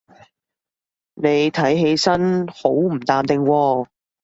[1.13, 3.85] 你睇起身好唔淡定喎